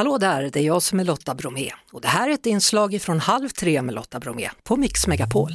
[0.00, 3.02] Hallå där, det är jag som är Lotta Bromé och det här är ett inslag
[3.02, 5.50] från Halv tre med Lotta Bromé på Mix Megapol.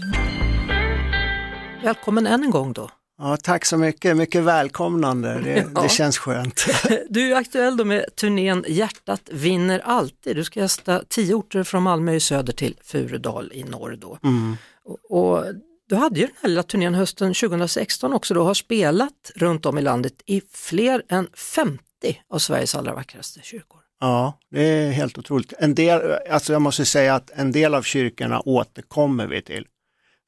[1.84, 2.90] Välkommen än en gång då.
[3.18, 5.82] Ja, tack så mycket, mycket välkomnande, det, Ja.
[5.82, 6.66] det känns skönt.
[7.10, 10.36] Du är aktuell då med turnén Hjärtat vinner alltid.
[10.36, 14.20] Du ska gästa tio orter från Malmö i söder till Furudal i norr då.
[14.24, 14.58] Mm.
[14.86, 15.46] Och, och
[15.90, 19.78] du hade ju den här lilla turnén hösten 2016 också då, har spelat runt om
[19.78, 21.82] i landet i fler än 50
[22.30, 23.85] av Sveriges allra vackraste kyrkor.
[24.00, 25.54] Ja, det är helt otroligt.
[25.60, 29.68] En del, alltså jag måste säga att en del av kyrkorna återkommer vi till.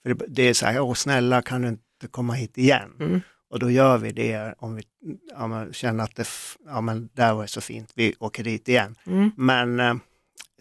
[0.04, 2.92] För det, det är så här, åh snälla kan du inte komma hit igen?
[3.00, 3.22] Mm.
[3.50, 4.84] Och då gör vi det om vi
[5.32, 6.28] ja, men, känner att det,
[6.66, 8.96] ja, men, där var det så fint, vi åker dit igen.
[9.06, 9.32] Mm.
[9.38, 9.96] Men eh,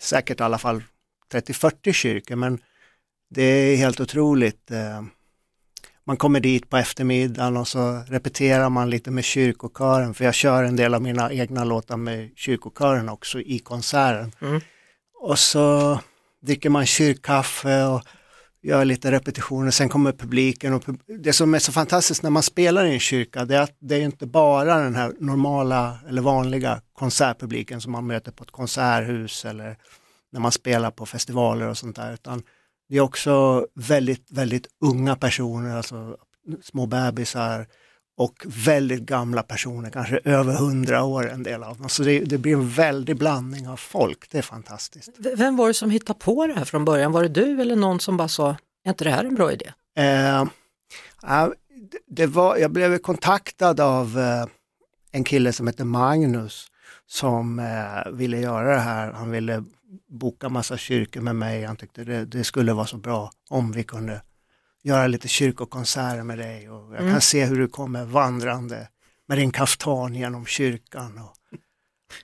[0.00, 0.82] säkert i alla fall
[1.32, 2.58] 30-40 kyrkor, men
[3.30, 4.70] det är helt otroligt.
[4.70, 5.02] Eh,
[6.06, 10.64] man kommer dit på eftermiddagen och så repeterar man lite med kyrkokören, för jag kör
[10.64, 14.32] en del av mina egna låtar med kyrkokören också i konserten.
[14.40, 14.60] Mm.
[15.20, 15.98] Och så
[16.42, 18.02] dricker man kyrkkaffe och
[18.62, 22.42] gör lite repetitioner, sen kommer publiken och pub- det som är så fantastiskt när man
[22.42, 26.22] spelar i en kyrka det är att det är inte bara den här normala eller
[26.22, 29.76] vanliga konsertpubliken som man möter på ett konserthus eller
[30.32, 32.42] när man spelar på festivaler och sånt där utan
[32.88, 36.16] det är också väldigt, väldigt unga personer, alltså
[36.62, 37.66] små bebisar
[38.18, 41.88] och väldigt gamla personer, kanske över hundra år en del av dem.
[41.88, 45.10] Så det, det blir en väldig blandning av folk, det är fantastiskt.
[45.36, 47.12] Vem var det som hittade på det här från början?
[47.12, 49.72] Var det du eller någon som bara sa, är inte det här en bra idé?
[49.98, 50.44] Eh,
[52.06, 54.46] det var, jag blev kontaktad av eh,
[55.12, 56.66] en kille som heter Magnus
[57.06, 59.12] som eh, ville göra det här.
[59.12, 59.64] Han ville
[60.08, 61.64] boka massa kyrkor med mig.
[61.64, 64.20] Han tyckte det, det skulle vara så bra om vi kunde
[64.82, 67.12] göra lite kyrkokonserter med dig och jag Mm.
[67.12, 68.88] kan se hur du kommer vandrande
[69.28, 71.18] med din kaftan genom kyrkan.
[71.18, 71.58] Och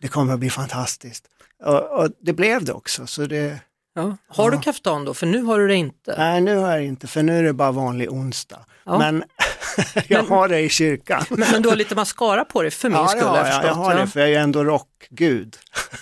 [0.00, 1.28] det kommer att bli fantastiskt.
[1.64, 3.06] Och, och det blev det också.
[3.06, 3.60] Så det,
[3.94, 4.16] Ja.
[4.26, 4.62] Har du Ja.
[4.62, 5.14] kaftan då?
[5.14, 6.14] För nu har du det inte.
[6.18, 8.64] Nej, nu har jag inte, för nu är det bara vanlig onsdag.
[8.84, 8.98] Ja.
[8.98, 9.24] Men
[10.08, 11.24] jag har det i kyrkan.
[11.28, 13.74] Men, men du har lite mascara på dig för min Ja, skull har jag, jag
[13.74, 14.00] har ja.
[14.00, 15.56] det, för jag är ändå rockgud.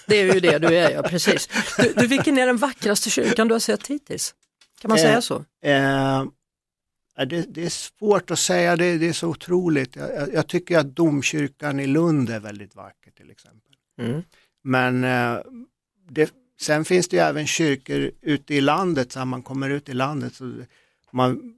[0.06, 1.48] Det är ju det du är, ja precis.
[1.76, 4.34] Du, du vilken är den vackraste kyrkan du har sett hittills?
[4.80, 5.44] Kan man Eh, säga så?
[5.62, 6.24] Eh,
[7.16, 9.96] ja, det, det är svårt att säga, det, det är så otroligt.
[9.96, 13.74] Jag, jag, tycker att domkyrkan i Lund är väldigt vacker till exempel.
[14.00, 14.22] Mm.
[14.62, 15.40] Men eh,
[16.08, 19.92] det, sen finns det ju även kyrkor ute i landet, så man kommer ut i
[19.92, 20.52] landet så
[21.12, 21.54] man,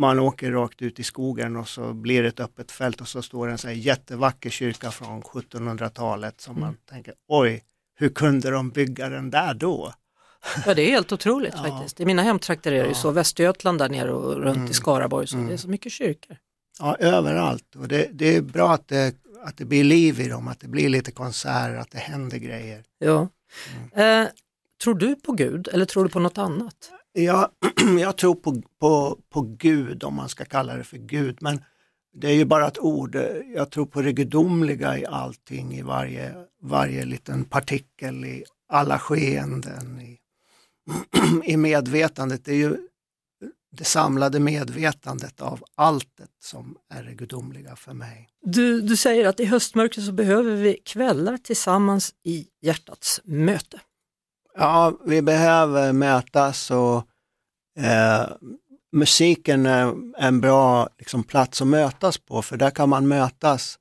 [0.00, 3.22] man åker rakt ut i skogen och så blir det ett öppet fält och så
[3.22, 6.80] står en sån jättevacker kyrka från 1700-talet som man Mm.
[6.90, 9.92] tänker, oj, hur kunde de bygga den där då?
[10.66, 11.62] Ja det är helt otroligt Ja.
[11.64, 12.00] faktiskt.
[12.00, 14.70] I mina hemtrakter är det ju så, Västergötland där nere och runt Mm.
[14.70, 15.48] i Skaraborg, så Mm.
[15.48, 16.36] det är så mycket kyrkor.
[16.78, 17.76] Ja, överallt.
[17.76, 20.68] Och det, det är bra att det, att det blir liv i dem, att det
[20.68, 22.82] blir lite konserter, att det händer grejer.
[22.98, 23.28] Ja.
[23.94, 24.22] Mm.
[24.26, 24.28] Eh,
[24.82, 26.90] tror du på Gud eller tror du på något annat?
[27.12, 27.50] Jag,
[28.00, 31.60] jag tror på, på, på Gud, om man ska kalla det för Gud, men
[32.12, 33.16] det är ju bara ett ord.
[33.54, 40.00] Jag tror på det gudomliga i allting, i varje, varje liten partikel, i alla skeenden,
[40.00, 40.18] i,
[41.52, 42.44] i medvetandet.
[42.44, 42.76] Det är ju
[43.72, 48.28] det samlade medvetandet av alltet som är det gudomliga för mig.
[48.42, 53.80] Du, du säger att i höstmörkret så behöver vi kvällar tillsammans i hjärtats möte.
[54.54, 56.96] Ja, vi behöver mötas och
[57.78, 58.26] eh,
[58.92, 63.78] musiken är en bra liksom, plats att mötas på för där kan man mötas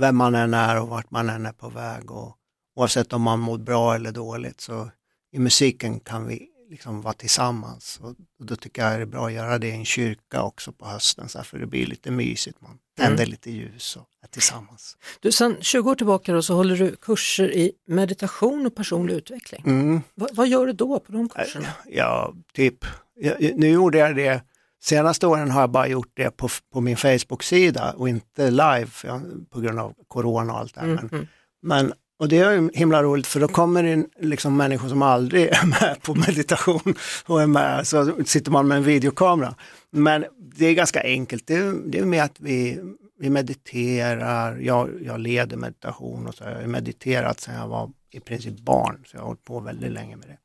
[0.00, 2.10] vem man än är och vart man än är på väg.
[2.10, 2.36] Och,
[2.76, 4.90] oavsett om man mår bra eller dåligt så
[5.32, 8.00] i musiken kan vi liksom vara tillsammans.
[8.02, 10.72] Och, och då tycker jag det är bra att göra det i en kyrka också
[10.72, 12.60] på hösten så här, för det blir lite mysigt.
[12.60, 14.96] Man tänder lite ljus och är tillsammans.
[15.20, 19.62] Du, sen 20 år tillbaka då, så håller du kurser i meditation och personlig utveckling.
[19.66, 20.00] Mm.
[20.14, 21.68] Va, vad gör du då på de kurserna?
[21.86, 22.84] Ja, typ.
[23.14, 24.42] Jag, nu gjorde jag det,
[24.82, 29.08] senaste åren har jag bara gjort det på, på min Facebook-sida och inte live för
[29.08, 30.88] jag, på grund av corona och allt det här.
[30.88, 31.26] Mm, Men, mm.
[31.62, 35.48] men, och det är himla roligt för då kommer det in liksom människor som aldrig
[35.48, 36.94] är med på meditation
[37.26, 39.54] och är med, så sitter man med en videokamera.
[39.90, 42.80] Men det är ganska enkelt, det är, det är med att vi,
[43.18, 48.20] vi mediterar, jag, jag leder meditation och så har jag mediterat sedan jag var i
[48.20, 50.38] princip barn, så jag har hållit på väldigt länge med det.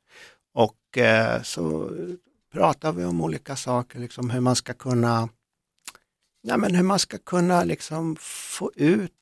[0.54, 1.90] Och eh, så
[2.52, 5.28] pratar vi om olika saker, liksom hur man ska kunna,
[6.42, 9.12] ja, men hur man ska kunna liksom få ut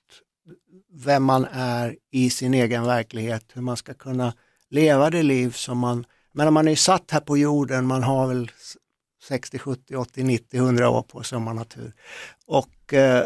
[0.93, 4.33] vem man är i sin egen verklighet, hur man ska kunna
[4.71, 8.27] leva det liv som man, men man är ju satt här på jorden, man har
[8.27, 8.51] väl
[9.29, 11.93] 60, 70, 80, 90, 100 år på sig om man har tur.
[12.47, 13.25] Och eh,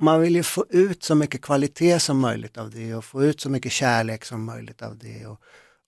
[0.00, 3.40] man vill ju få ut så mycket kvalitet som möjligt av det och få ut
[3.40, 5.26] så mycket kärlek som möjligt av det.
[5.26, 5.40] Och,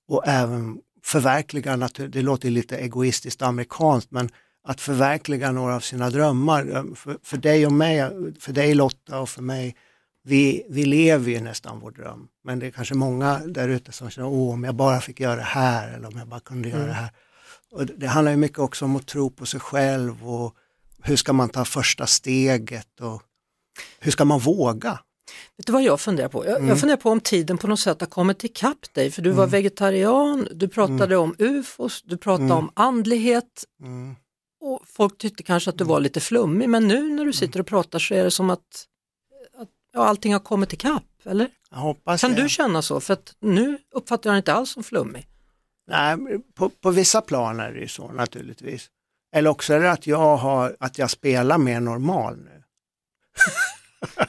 [0.09, 4.31] och även förverkliga, natur, det låter lite egoistiskt amerikanskt, men
[4.65, 6.77] att förverkliga några av sina drömmar.
[6.77, 8.11] Eh, för, för dig och mig,
[8.41, 9.77] för dig Lotta och för mig,
[10.27, 12.29] vi, vi lever ju nästan vår dröm.
[12.45, 15.37] Men det är kanske många där ute som känner, åh om jag bara fick göra
[15.37, 16.89] det här eller om jag bara kunde göra mm.
[16.89, 17.11] det här.
[17.71, 20.55] Och det handlar ju mycket också om att tro på sig själv och
[21.03, 23.23] hur ska man ta första steget och
[23.99, 24.99] hur ska man våga?
[25.57, 26.47] Vet du vad jag funderar på?
[26.47, 26.69] Jag, mm.
[26.69, 29.45] jag funderar på om tiden på något sätt har kommit ikapp dig, för du var
[29.45, 29.51] mm.
[29.51, 31.21] vegetarian, du pratade mm.
[31.21, 32.59] om ufos, du pratade mm.
[32.59, 34.15] om andlighet mm.
[34.61, 37.67] och folk tyckte kanske att du var lite flummig, men nu när du sitter och
[37.67, 38.87] pratar så är det som att
[39.97, 41.49] ja, allting har kommit ikapp, eller?
[41.71, 42.43] Jag hoppas kan det.
[42.43, 43.01] du känna så?
[43.01, 45.27] För att nu uppfattar jag dig inte alls som flummig.
[45.91, 46.17] Nej,
[46.55, 48.91] på, på vissa plan är det ju så naturligtvis.
[49.35, 52.63] Eller också är det att jag, har, att jag spelar mer normal nu.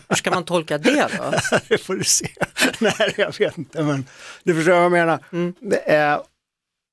[0.10, 1.34] Hur ska man tolka det då?
[1.68, 2.30] det får du se.
[2.80, 4.06] Nej, jag vet inte, men
[4.44, 5.26] du förstår vad jag menar.
[5.32, 5.54] Mm.
[5.60, 6.22] Det är,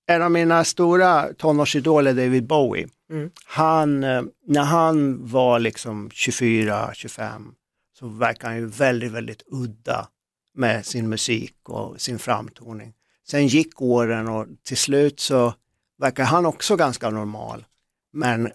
[0.06, 3.30] en av mina stora tonårsidoler, David Bowie, mm.
[3.46, 7.52] han, eh, när han var liksom 24-25
[7.98, 10.08] så verkar han ju väldigt, väldigt udda
[10.54, 12.94] med sin musik och sin framtoning.
[13.26, 15.54] Sen gick åren och till slut så
[15.98, 17.64] verkar han också ganska normal.
[18.12, 18.50] Men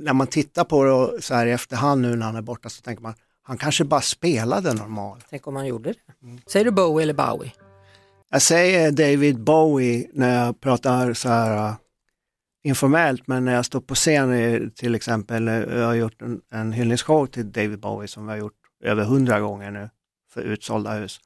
[0.00, 2.82] när man tittar på det så här i efterhand nu när han är borta så
[2.82, 5.24] tänker man, han kanske bara spelade normal.
[5.30, 6.26] Tänk om han gjorde det.
[6.26, 6.40] Mm.
[6.46, 7.52] Säger du Bowie eller Bowie?
[8.30, 11.76] Jag säger David Bowie när jag pratar så här uh,
[12.62, 17.26] informellt, men när jag står på scen till exempel, jag har gjort en, en hyllningsshow
[17.26, 19.90] till David Bowie som vi har gjort över hundra gånger nu
[20.32, 21.20] för utsålda hus.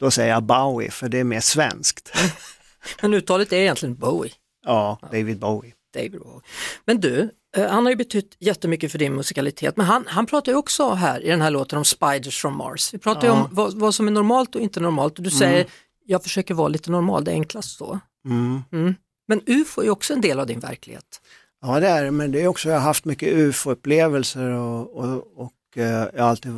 [0.00, 2.12] Då säger jag Bowie för det är mer svenskt.
[3.02, 4.32] men uttalet är egentligen Bowie?
[4.64, 5.74] Ja, David Bowie.
[5.94, 6.42] David Bowie.
[6.84, 10.52] Men du, eh, han har ju betytt jättemycket för din musikalitet, men han, han pratar
[10.52, 12.94] ju också här i den här låten om Spiders from Mars.
[12.94, 13.34] Vi pratar ja.
[13.34, 15.68] ju om vad, vad, som är normalt och inte normalt och du säger, mm.
[16.04, 18.00] jag försöker vara lite normal, det är enklast så.
[18.24, 18.62] Mm.
[18.72, 18.94] Mm.
[19.28, 21.20] Men UFO är också en del av din verklighet.
[21.62, 25.26] Ja det är det, men det är också, jag har haft mycket UFO-upplevelser och, och,
[25.36, 26.52] och eh, jag har alltid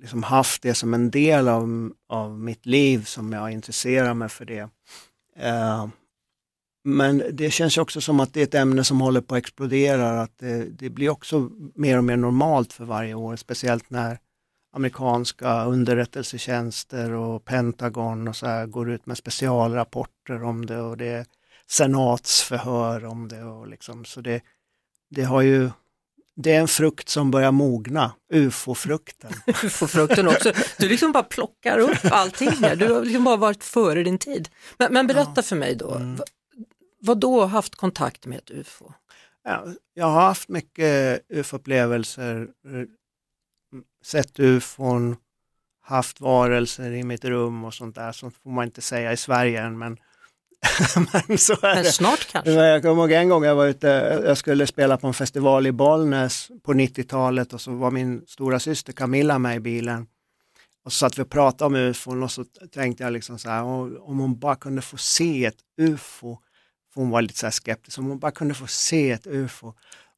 [0.00, 4.44] liksom haft det som en del av, av mitt liv som jag intresserar mig för
[4.44, 4.62] det.
[5.42, 5.86] Uh,
[6.84, 10.22] men det känns också som att det är ett ämne som håller på att explodera,
[10.22, 14.18] att det, det, blir också mer och mer normalt för varje år, speciellt när
[14.72, 21.06] amerikanska underrättelsetjänster och Pentagon och så här går ut med specialrapporter om det och det
[21.06, 21.26] är
[21.70, 24.42] senatsförhör om det och liksom, så det,
[25.10, 25.70] det har ju
[26.36, 29.32] det är en frukt som börjar mogna, ufo-frukten.
[29.46, 30.52] ufo-frukten också.
[30.78, 34.48] Du liksom bara plockar upp allting här, du har liksom bara varit före din tid.
[34.78, 35.42] Men, men berätta ja.
[35.42, 36.20] för mig då, mm.
[37.00, 38.92] vad då haft kontakt med ett ufo?
[39.44, 42.48] Ja, jag har haft mycket ufo-upplevelser,
[44.04, 45.16] sett ufon,
[45.82, 49.62] haft varelser i mitt rum och sånt där, sånt får man inte säga i Sverige
[49.62, 49.98] än, men
[51.28, 52.52] men, så är Men snart kanske?
[52.52, 53.88] Jag kommer ihåg en gång jag var ute,
[54.26, 58.60] jag skulle spela på en festival i Bollnäs på 90-talet och så var min stora
[58.60, 60.06] syster Camilla med i bilen.
[60.84, 62.44] Och så satt vi och pratade om ufon och så
[62.74, 63.62] tänkte jag liksom så här,
[64.08, 66.38] om hon bara kunde få se ett ufo,
[66.94, 69.72] för hon var lite så här skeptisk, om hon bara kunde få se ett ufo.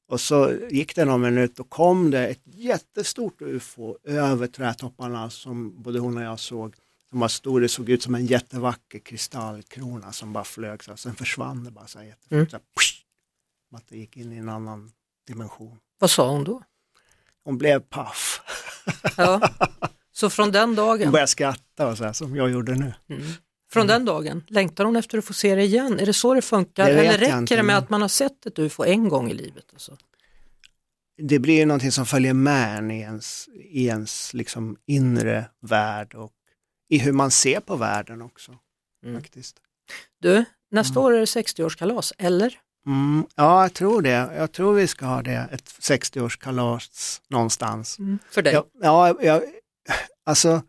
[0.09, 5.83] Och så gick det någon minut och kom det ett jättestort ufo över trädtopparna som
[5.83, 6.75] både hon och jag såg
[7.11, 11.15] som var stor, det såg ut som en jättevacker kristallkrona som bara flög så sen
[11.15, 12.33] försvann det bara så här jättefort.
[12.33, 12.49] Mm.
[12.49, 12.63] Så här,
[13.77, 14.93] att det gick in i en annan
[15.27, 15.79] dimension.
[15.99, 16.63] Vad sa hon då?
[17.45, 18.41] Hon blev paff.
[19.17, 19.51] Ja.
[20.13, 21.03] Så från den dagen?
[21.03, 22.95] Hon började skratta och så här, som jag gjorde nu.
[23.09, 23.23] Mm.
[23.71, 23.95] Från mm.
[23.95, 26.01] den dagen, längtar hon efter att få se det igen?
[26.01, 26.85] Är det så det funkar?
[26.85, 29.65] Det Eller räcker det med att man har sett ett UFO en gång i livet?
[29.73, 29.97] Alltså?
[31.23, 36.33] Det blir någonting som följer med i ens, i ens liksom inre värld och
[36.89, 38.59] i hur man ser på världen också.
[39.05, 39.21] Mm.
[39.23, 39.57] faktiskt.
[40.21, 41.05] Du, nästa mm.
[41.05, 42.59] år är det 60-årskalas, eller?
[42.87, 44.31] Mm, ja, jag tror det.
[44.37, 47.99] Jag tror vi ska ha det, ett 60-årskalas någonstans.
[47.99, 48.19] Mm.
[48.31, 48.53] För dig?
[48.53, 49.43] Jag, ja, jag,
[50.27, 50.63] alltså,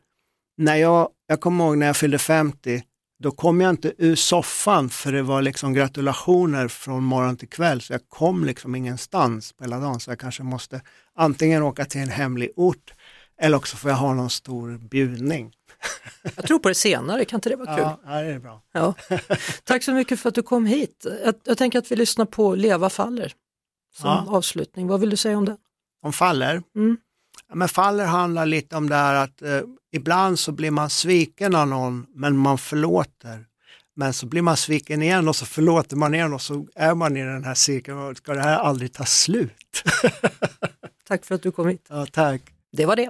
[0.58, 2.84] när jag, jag kommer ihåg när jag fyllde 50,
[3.24, 7.82] då kom jag inte ur soffan för det var liksom gratulationer från morgon till kväll,
[7.82, 10.82] så jag kom liksom ingenstans på hela dagen, så jag kanske måste
[11.16, 12.94] antingen åka till en hemlig ort
[13.40, 15.54] eller också får jag ha någon stor bjudning.
[16.36, 17.86] Jag tror på det senare, kan inte det vara kul?
[17.86, 18.62] Ja, ja det är bra.
[18.72, 18.96] Ja.
[19.64, 21.06] Tack så mycket för att du kom hit.
[21.26, 23.34] Jag, jag tänker att vi lyssnar på Leva faller
[23.96, 24.26] som ja.
[24.28, 24.88] avslutning.
[24.88, 25.58] Vad vill du säga om det?
[26.02, 26.64] Om faller?
[26.76, 26.98] Mm.
[27.54, 31.68] Men faller handlar lite om det här att eh, ibland så blir man sviken av
[31.68, 33.46] någon men man förlåter.
[33.96, 37.18] Men så blir man sviken igen och så förlåter man igen och så är man
[37.18, 38.16] i den här cirkeln.
[38.16, 39.84] Ska det här aldrig ta slut?
[41.08, 41.86] tack för att du kom hit.
[41.90, 42.42] Ja, tack.
[42.72, 43.10] Det var det.